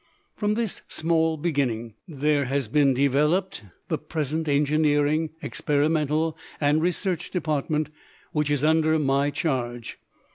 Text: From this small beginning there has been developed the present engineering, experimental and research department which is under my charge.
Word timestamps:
From 0.35 0.55
this 0.55 0.81
small 0.87 1.37
beginning 1.37 1.93
there 2.07 2.45
has 2.45 2.67
been 2.67 2.95
developed 2.95 3.61
the 3.87 3.99
present 3.99 4.47
engineering, 4.47 5.29
experimental 5.43 6.35
and 6.59 6.81
research 6.81 7.29
department 7.29 7.91
which 8.31 8.49
is 8.49 8.63
under 8.63 8.97
my 8.97 9.29
charge. 9.29 9.99